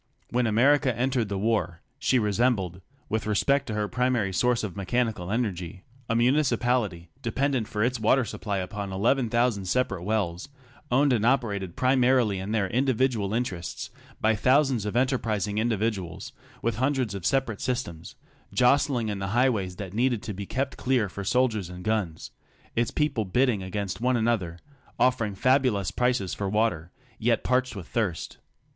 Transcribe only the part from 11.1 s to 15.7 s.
and operated primarily in their individual interests by thou sands of enterprising